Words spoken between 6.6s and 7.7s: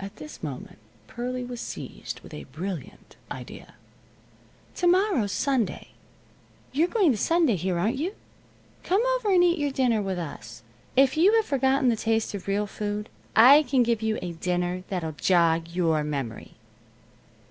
You're going to Sunday